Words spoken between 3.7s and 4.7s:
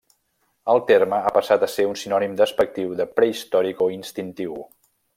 o instintiu.